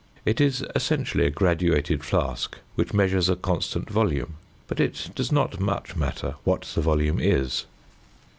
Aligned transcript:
It 0.25 0.41
is 0.41 0.65
essentially 0.75 1.27
a 1.27 1.29
graduated 1.29 2.03
flask, 2.03 2.57
which 2.73 2.91
measures 2.91 3.29
a 3.29 3.35
constant 3.35 3.87
volume, 3.87 4.37
but 4.65 4.79
it 4.79 5.11
does 5.13 5.31
not 5.31 5.59
much 5.59 5.95
matter 5.95 6.37
what 6.43 6.63
the 6.73 6.81
volume 6.81 7.19
is. 7.19 7.65